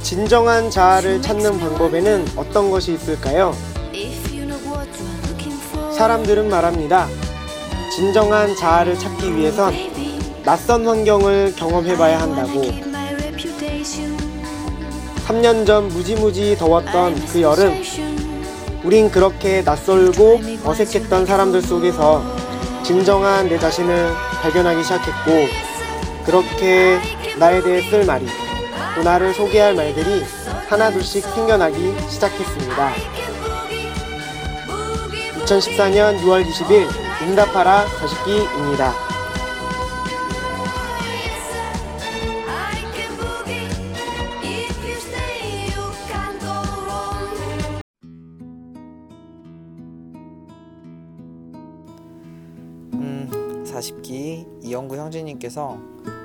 진정한 0.00 0.70
자아를 0.70 1.22
찾는 1.22 1.58
방법에는 1.58 2.26
어떤 2.36 2.70
것이 2.70 2.92
있을까요? 2.94 3.54
사람들은 5.96 6.48
말합니다. 6.48 7.08
진정한 7.94 8.54
자아를 8.56 8.98
찾기 8.98 9.36
위해선 9.36 9.74
낯선 10.44 10.86
환경을 10.86 11.54
경험해봐야 11.56 12.20
한다고. 12.20 12.62
3년 15.26 15.64
전 15.64 15.88
무지무지 15.88 16.56
더웠던 16.58 17.26
그 17.26 17.40
여름, 17.40 17.82
우린 18.84 19.10
그렇게 19.10 19.62
낯설고 19.62 20.40
어색했던 20.64 21.24
사람들 21.24 21.62
속에서 21.62 22.22
진정한 22.82 23.48
내 23.48 23.58
자신을 23.58 24.12
발견하기 24.42 24.82
시작했고, 24.82 25.48
그렇게 26.26 26.98
나에 27.38 27.60
대해 27.62 27.82
쓸 27.90 28.04
말이, 28.04 28.26
또 28.94 29.02
나를 29.02 29.34
소개할 29.34 29.74
말들이 29.74 30.22
하나둘씩 30.68 31.24
생겨나기 31.24 31.94
시작했습니다. 32.08 32.92
2014년 35.44 36.18
6월 36.20 36.44
20일 36.44 36.86
응답하라 37.22 37.86
자식기입니다. 37.98 38.92
음, 52.94 53.64
40기 53.66 54.64
이영구 54.64 54.96
형제님께서 54.96 55.78
어, 55.78 56.23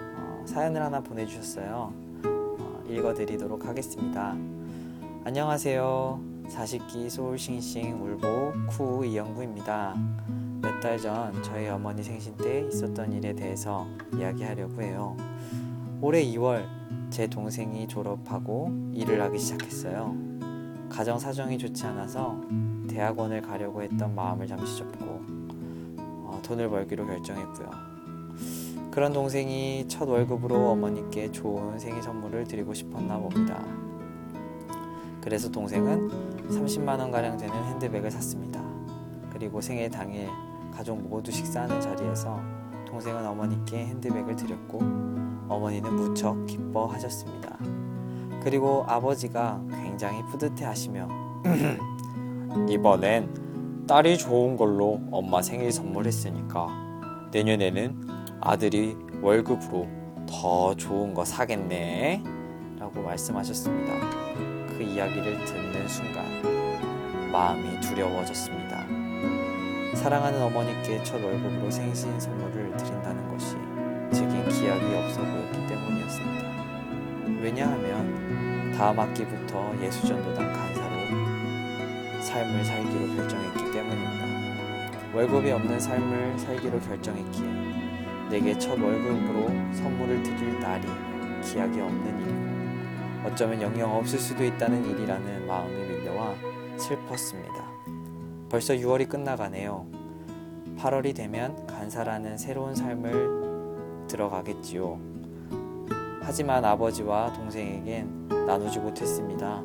사연을 0.50 0.82
하나 0.82 1.00
보내주셨어요. 1.00 1.94
어, 2.26 2.84
읽어드리도록 2.90 3.66
하겠습니다. 3.68 4.36
안녕하세요. 5.24 6.20
40기 6.48 7.08
소울싱싱 7.10 8.02
울보 8.04 8.54
쿠 8.68 9.06
이영구입니다. 9.06 9.96
몇 10.62 10.80
달 10.82 10.98
전 11.00 11.44
저희 11.44 11.68
어머니 11.68 12.02
생신 12.02 12.36
때 12.38 12.66
있었던 12.68 13.12
일에 13.14 13.34
대해서 13.34 13.86
이야기하려고 14.18 14.82
해요. 14.82 15.16
올해 16.02 16.24
2월 16.24 16.66
제 17.12 17.28
동생이 17.28 17.88
졸업하고 17.88 18.72
일을 18.94 19.22
하기 19.22 19.38
시작했어요. 19.38 20.16
가정 20.90 21.20
사정이 21.20 21.60
좋지 21.60 21.86
않아서 21.86 22.42
대학원을 22.90 23.42
가려고 23.44 23.84
했던 23.84 24.16
마음을 24.16 24.48
잠시 24.48 24.78
접고 24.78 25.06
어, 26.00 26.42
돈을 26.44 26.70
벌기로 26.70 27.06
결정했고요. 27.06 27.89
그런 29.00 29.14
동생이 29.14 29.86
첫 29.88 30.10
월급으로 30.10 30.72
어머니께 30.72 31.32
좋은 31.32 31.80
생일 31.80 32.04
선물을 32.04 32.44
드리고 32.44 32.74
싶었나 32.74 33.18
봅니다. 33.18 33.64
그래서 35.22 35.50
동생은 35.50 36.10
30만 36.50 37.00
원 37.00 37.10
가량 37.10 37.38
되는 37.38 37.56
핸드백을 37.64 38.12
샀습니다. 38.12 38.62
그리고 39.32 39.62
생일 39.62 39.90
당일 39.90 40.28
가족 40.74 41.00
모두 41.00 41.32
식사하는 41.32 41.80
자리에서 41.80 42.42
동생은 42.90 43.26
어머니께 43.26 43.78
핸드백을 43.86 44.36
드렸고 44.36 44.80
어머니는 45.48 45.96
무척 45.96 46.46
기뻐하셨습니다. 46.46 47.58
그리고 48.44 48.84
아버지가 48.86 49.64
굉장히 49.82 50.22
뿌듯해 50.26 50.66
하시며 50.66 51.08
이번엔 52.68 53.86
딸이 53.88 54.18
좋은 54.18 54.58
걸로 54.58 55.00
엄마 55.10 55.42
생일 55.42 55.72
선물했으니까 55.72 56.68
내년에는 57.32 58.19
아들이 58.42 58.96
월급으로 59.22 59.88
더 60.28 60.74
좋은 60.76 61.14
거 61.14 61.26
사겠네 61.26 62.24
라고 62.80 63.02
말씀하셨습니다. 63.02 63.94
그 64.68 64.82
이야기를 64.82 65.44
듣는 65.44 65.88
순간 65.88 67.32
마음이 67.32 67.80
두려워졌습니다. 67.82 68.86
사랑하는 69.96 70.42
어머니께 70.42 71.04
첫 71.04 71.22
월급으로 71.22 71.70
생신 71.70 72.18
선물을 72.20 72.78
드린다는 72.78 73.28
것이 73.30 73.56
제겐 74.14 74.48
기약이 74.48 74.96
없어 74.96 75.22
보였기 75.22 75.68
때문이었습니다. 75.68 76.50
왜냐하면 77.42 78.72
다음 78.78 79.00
학기부터 79.00 79.74
예수전도단 79.82 80.54
간사로 80.54 82.22
삶을 82.22 82.64
살기로 82.64 83.16
결정했기 83.18 83.72
때문입니다. 83.72 84.30
월급이 85.14 85.52
없는 85.52 85.80
삶을 85.80 86.40
살기로 86.40 86.80
결정했기에 86.80 87.89
내게 88.30 88.58
첫 88.60 88.80
월급으로 88.80 89.48
선물을 89.74 90.22
드릴 90.22 90.60
날이 90.60 90.88
기약이 91.42 91.82
없는 91.82 92.22
일이고 92.22 93.28
어쩌면 93.28 93.62
영영 93.62 93.96
없을 93.96 94.20
수도 94.20 94.46
있다는 94.46 94.86
일이라는 94.86 95.48
마음이 95.48 95.74
밀려와 95.74 96.36
슬펐습니다. 96.78 97.66
벌써 98.50 98.74
6월이 98.76 99.10
끝나가네요. 99.10 99.88
8월이 100.78 101.16
되면 101.16 101.66
간사라는 101.68 102.38
새로운 102.38 102.76
삶을 102.76 104.08
들어가겠지요. 104.08 105.00
하지만 106.22 106.64
아버지와 106.64 107.34
동생에겐 107.34 108.28
나누지 108.46 108.80
못했습니다. 108.80 109.62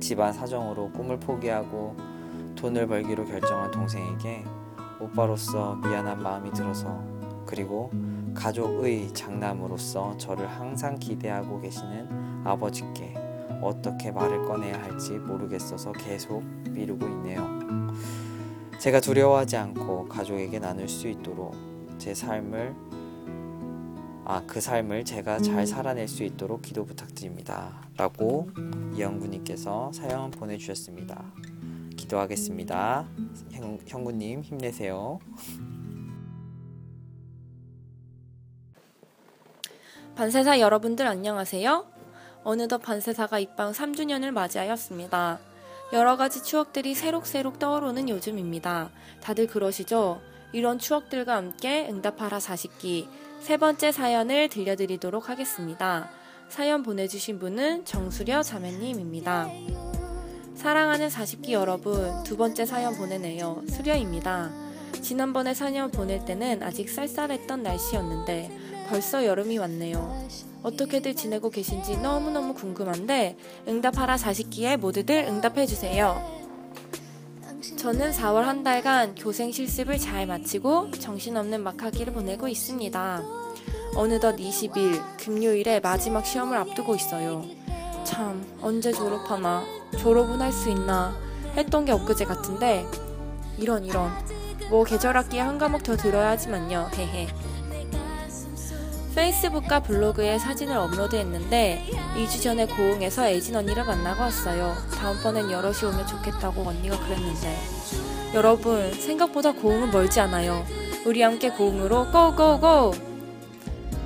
집안 0.00 0.32
사정으로 0.32 0.90
꿈을 0.92 1.20
포기하고 1.20 1.94
돈을 2.56 2.86
벌기로 2.86 3.24
결정한 3.24 3.70
동생에게 3.70 4.44
오빠로서 5.00 5.76
미안한 5.76 6.22
마음이 6.22 6.50
들어서 6.52 7.13
그리고 7.46 7.90
가족의 8.34 9.12
장남으로서 9.14 10.16
저를 10.16 10.46
항상 10.48 10.98
기대하고 10.98 11.60
계시는 11.60 12.44
아버지께 12.44 13.14
어떻게 13.62 14.10
말을 14.10 14.46
꺼내야 14.46 14.82
할지 14.82 15.12
모르겠어서 15.12 15.92
계속 15.92 16.42
미루고 16.70 17.06
있네요. 17.06 17.46
제가 18.78 19.00
두려워하지 19.00 19.56
않고 19.56 20.08
가족에게 20.08 20.58
나눌 20.58 20.88
수 20.88 21.08
있도록 21.08 21.54
제 21.98 22.12
삶을 22.12 22.74
아, 24.26 24.42
그 24.46 24.60
삶을 24.60 25.04
제가 25.04 25.38
잘 25.40 25.66
살아낼 25.66 26.08
수 26.08 26.24
있도록 26.24 26.62
기도 26.62 26.84
부탁드립니다. 26.86 27.82
라고 27.96 28.48
이영구님께서 28.94 29.92
사연 29.92 30.30
보내주셨습니다. 30.30 31.22
기도하겠습니다. 31.96 33.06
형, 33.52 33.78
형구님 33.86 34.42
힘내세요. 34.42 35.18
반세사 40.16 40.60
여러분들 40.60 41.08
안녕하세요. 41.08 41.86
어느덧 42.44 42.78
반세사가 42.78 43.40
입방 43.40 43.72
3주년을 43.72 44.30
맞이하였습니다. 44.30 45.40
여러 45.92 46.16
가지 46.16 46.40
추억들이 46.40 46.94
새록새록 46.94 47.58
떠오르는 47.58 48.08
요즘입니다. 48.08 48.90
다들 49.20 49.48
그러시죠? 49.48 50.20
이런 50.52 50.78
추억들과 50.78 51.34
함께 51.34 51.88
응답하라 51.90 52.38
40기 52.38 53.08
세 53.40 53.56
번째 53.56 53.90
사연을 53.90 54.50
들려드리도록 54.50 55.28
하겠습니다. 55.28 56.08
사연 56.48 56.84
보내주신 56.84 57.40
분은 57.40 57.84
정수려 57.84 58.44
자매님입니다. 58.44 59.48
사랑하는 60.54 61.08
40기 61.08 61.50
여러분, 61.50 62.22
두 62.22 62.36
번째 62.36 62.64
사연 62.66 62.96
보내네요. 62.96 63.64
수려입니다. 63.68 64.52
지난번에 65.02 65.54
사연 65.54 65.90
보낼 65.90 66.24
때는 66.24 66.62
아직 66.62 66.88
쌀쌀했던 66.88 67.64
날씨였는데 67.64 68.63
벌써 68.88 69.24
여름이 69.24 69.58
왔네요. 69.58 70.26
어떻게들 70.62 71.14
지내고 71.14 71.50
계신지 71.50 71.96
너무너무 71.98 72.54
궁금한데 72.54 73.36
응답하라 73.68 74.16
40기에 74.16 74.76
모두들 74.78 75.24
응답해주세요. 75.28 76.44
저는 77.76 78.12
4월 78.12 78.42
한 78.42 78.62
달간 78.62 79.14
교생 79.14 79.52
실습을 79.52 79.98
잘 79.98 80.26
마치고 80.26 80.92
정신없는 80.92 81.62
막하기를 81.62 82.12
보내고 82.12 82.48
있습니다. 82.48 83.22
어느덧 83.96 84.36
20일 84.36 85.00
금요일에 85.18 85.80
마지막 85.80 86.24
시험을 86.26 86.56
앞두고 86.58 86.94
있어요. 86.94 87.44
참 88.04 88.44
언제 88.60 88.92
졸업하나 88.92 89.64
졸업은 89.98 90.40
할 90.40 90.52
수 90.52 90.70
있나 90.70 91.16
했던 91.56 91.84
게 91.84 91.92
엊그제 91.92 92.24
같은데 92.24 92.84
이런 93.58 93.84
이런 93.84 94.10
뭐 94.70 94.82
계절학기에 94.84 95.40
한 95.40 95.58
과목 95.58 95.82
더 95.84 95.96
들어야 95.96 96.30
하지만요 96.30 96.90
헤헤 96.94 97.28
페이스북과 99.14 99.80
블로그에 99.80 100.38
사진을 100.38 100.76
업로드했는데 100.76 101.84
2주 102.16 102.42
전에 102.42 102.66
고흥에서 102.66 103.28
애진 103.28 103.54
언니를 103.54 103.84
만나고 103.84 104.22
왔어요. 104.22 104.74
다음번엔 104.94 105.50
여럿이 105.50 105.84
오면 105.84 106.06
좋겠다고 106.06 106.62
언니가 106.62 106.98
그랬는데 106.98 107.56
여러분 108.34 108.92
생각보다 108.92 109.52
고흥은 109.52 109.92
멀지 109.92 110.18
않아요. 110.20 110.66
우리 111.06 111.22
함께 111.22 111.50
고흥으로 111.50 112.10
고고고! 112.10 112.92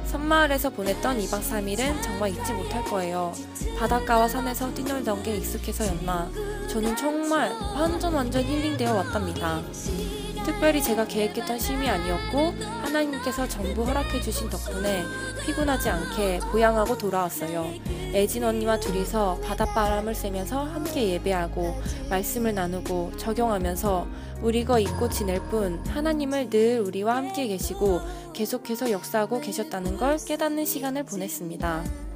섬마을에서 0.06 0.70
보냈던 0.70 1.18
2박 1.20 1.42
3일은 1.42 2.02
정말 2.02 2.30
잊지 2.30 2.52
못할 2.52 2.84
거예요. 2.84 3.32
바닷가와 3.78 4.28
산에서 4.28 4.72
뛰놀던 4.74 5.22
게 5.22 5.36
익숙해서였나 5.36 6.30
저는 6.68 6.96
정말 6.96 7.50
완전 7.74 8.12
완전 8.14 8.42
힐링되어 8.42 8.94
왔답니다. 8.94 9.62
특별히 10.48 10.82
제가 10.82 11.06
계획했던 11.06 11.58
쉼이 11.58 11.86
아니었고 11.86 12.54
하나님께서 12.80 13.46
전부 13.46 13.84
허락해 13.84 14.18
주신 14.22 14.48
덕분에 14.48 15.04
피곤하지 15.44 15.90
않게 15.90 16.40
보양하고 16.50 16.96
돌아왔어요. 16.96 17.70
애진 18.14 18.42
언니와 18.42 18.80
둘이서 18.80 19.40
바닷바람을 19.44 20.14
쐬면서 20.14 20.64
함께 20.64 21.10
예배하고 21.10 21.74
말씀을 22.08 22.54
나누고 22.54 23.18
적용하면서 23.18 24.06
우리가 24.40 24.78
잊고 24.78 25.10
지낼 25.10 25.38
뿐 25.50 25.84
하나님을 25.86 26.48
늘 26.48 26.80
우리와 26.80 27.16
함께 27.16 27.46
계시고 27.46 28.00
계속해서 28.32 28.90
역사하고 28.90 29.42
계셨다는 29.42 29.98
걸 29.98 30.16
깨닫는 30.16 30.64
시간을 30.64 31.04
보냈습니다. 31.04 32.07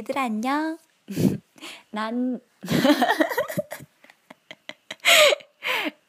얘들아 0.01 0.23
안녕. 0.23 0.79
난 1.93 2.41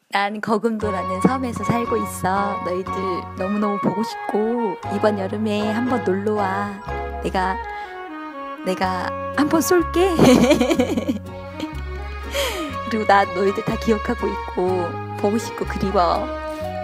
난 0.08 0.40
거금도라는 0.40 1.20
섬에서 1.22 1.66
살고 1.66 1.98
있어. 1.98 2.64
너희들 2.64 2.94
너무너무 3.38 3.78
보고 3.80 4.02
싶고 4.02 4.78
이번 4.96 5.20
여름에 5.20 5.70
한번 5.72 6.06
놀러 6.06 6.36
와. 6.36 7.20
내가 7.22 7.58
내가 8.66 9.08
한번 9.36 9.60
쏠게. 9.60 10.16
그리고 12.90 13.06
나 13.06 13.26
너희들 13.26 13.66
다 13.66 13.78
기억하고 13.78 14.26
있고 14.28 14.88
보고 15.18 15.38
싶고 15.38 15.66
그리워. 15.66 16.26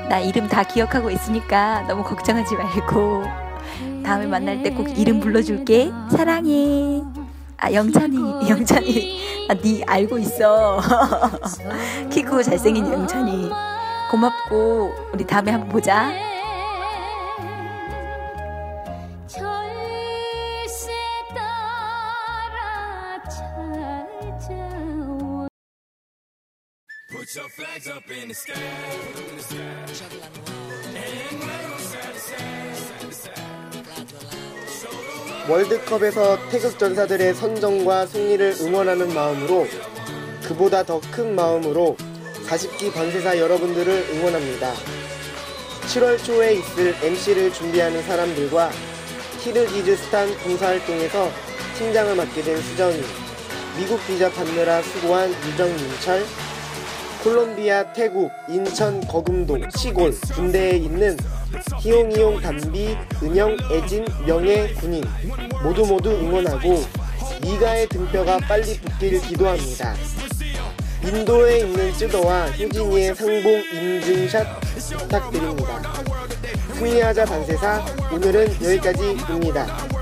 나 0.09 0.19
이름 0.19 0.49
다 0.49 0.63
기억하고 0.63 1.09
있으니까 1.09 1.83
너무 1.87 2.03
걱정하지 2.03 2.55
말고 2.55 3.46
다음에 4.07 4.25
만날 4.25 4.63
때 4.63 4.69
꼭 4.69 4.87
이름 4.97 5.19
불러줄게. 5.19 5.91
사랑해. 6.09 7.01
아 7.57 7.73
영찬이 7.73 8.49
영찬이. 8.49 9.47
아, 9.49 9.53
네 9.53 9.83
알고 9.85 10.17
있어. 10.19 10.79
키 12.09 12.21
크고 12.23 12.41
잘생긴 12.41 12.87
영찬이. 12.87 13.49
고맙고. 14.09 14.93
우리 15.13 15.25
다음에 15.27 15.51
한번 15.51 15.69
보자 15.69 16.09
월드컵에서 35.49 36.37
태극 36.49 36.77
전사들의 36.77 37.33
선정과 37.33 38.05
승리를 38.07 38.55
응원하는 38.61 39.13
마음으로 39.13 39.65
그보다 40.45 40.83
더 40.83 40.99
큰 41.11 41.35
마음으로 41.35 41.95
40기 42.47 42.93
반세사 42.93 43.37
여러분들을 43.37 44.09
응원합니다. 44.13 44.73
7월 45.87 46.21
초에 46.23 46.55
있을 46.55 46.95
MC를 47.01 47.53
준비하는 47.53 48.03
사람들과 48.03 48.71
키르기즈스탄 49.41 50.29
봉사활동에서 50.39 51.31
팀장을 51.77 52.15
맡게 52.15 52.41
된 52.41 52.61
수정이, 52.61 53.01
미국 53.77 54.05
비자 54.05 54.29
받느라 54.29 54.81
수고한 54.81 55.29
유정민철, 55.29 56.25
콜롬비아, 57.23 57.93
태국, 57.93 58.31
인천, 58.49 58.99
거금도, 59.07 59.57
시골, 59.77 60.11
군대에 60.35 60.77
있는 60.77 61.15
희용희용 61.79 62.41
담비, 62.41 62.97
은영, 63.23 63.57
애진, 63.71 64.05
명예, 64.25 64.73
군인 64.73 65.03
모두 65.63 65.85
모두 65.85 66.09
응원하고 66.11 66.83
미가의 67.41 67.87
등뼈가 67.89 68.37
빨리 68.39 68.79
붙기를 68.79 69.21
기도합니다. 69.21 69.95
인도에 71.03 71.59
있는 71.59 71.93
쯔더와 71.93 72.47
효진이의 72.47 73.15
상봉 73.15 73.63
인증샷 73.73 74.47
부탁드립니다. 74.99 75.93
승리하자 76.73 77.25
반세사 77.25 77.85
오늘은 78.11 78.55
여기까지입니다. 78.63 79.96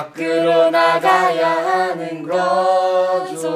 밖으로 0.00 0.70
나가야 0.70 1.48
하는 1.48 2.22
거죠. 2.22 3.50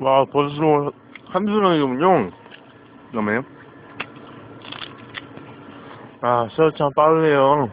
와 0.00 0.24
벌써 0.32 0.92
한수령이군요. 1.28 2.30
그러면 3.10 3.44
아 6.22 6.48
세월 6.56 6.72
참 6.76 6.90
빠르네요. 6.96 7.70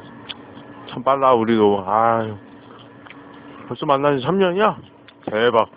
참 0.91 1.03
빨라 1.03 1.33
우리도. 1.33 1.83
아유. 1.87 2.37
벌써 3.67 3.85
만난 3.85 4.19
지 4.19 4.25
3년이야? 4.25 4.75
대박. 5.25 5.69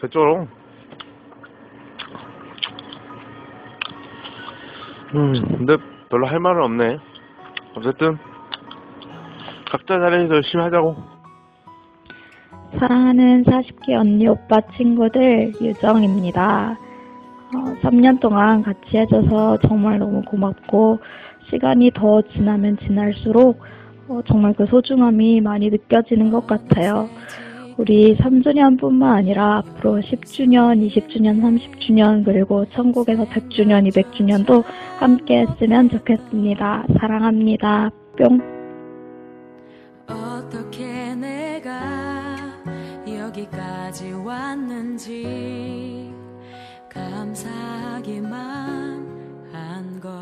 개쩔어 0.00 0.46
음 5.14 5.32
근데 5.58 5.76
별로 6.08 6.26
할 6.26 6.40
말은 6.40 6.62
없네 6.62 6.98
어쨌든 7.76 8.18
각자 9.70 9.98
자리에서 9.98 10.34
열심히 10.34 10.62
하자고 10.64 10.96
사랑하는 12.78 13.44
40기 13.44 13.92
언니 13.92 14.26
오빠 14.26 14.60
친구들 14.76 15.52
유정입니다. 15.60 16.78
어, 17.54 17.58
3년 17.82 18.18
동안 18.18 18.62
같이 18.62 18.96
해줘서 18.96 19.58
정말 19.58 19.98
너무 19.98 20.22
고맙고 20.22 20.98
시간이 21.50 21.90
더 21.94 22.22
지나면 22.22 22.78
지날수록 22.78 23.60
어, 24.08 24.20
정말 24.26 24.54
그 24.54 24.66
소중함이 24.66 25.42
많이 25.42 25.68
느껴지는 25.68 26.30
것 26.30 26.46
같아요. 26.46 27.08
우리 27.82 28.16
3주년뿐만 28.16 29.02
아니라 29.02 29.56
앞으로 29.56 29.98
10주년, 30.00 30.88
20주년, 30.88 31.42
30주년 31.42 32.24
그리고 32.24 32.64
천국에서 32.70 33.24
100주년, 33.24 33.90
200주년도 33.90 34.62
함께 35.00 35.40
했으면 35.40 35.90
좋겠습니다. 35.90 36.84
사랑합니다. 37.00 37.90
뿅. 38.16 38.40
어떻게 40.06 41.12
내가 41.16 41.80
여기까지 43.08 44.12
왔는지 44.12 46.12
감사하기만 46.88 48.32
한 49.50 50.00
걸 50.00 50.12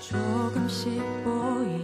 조금씩 0.00 1.02
보인 1.24 1.83